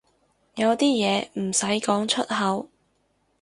[0.55, 2.67] 有啲嘢唔使講出口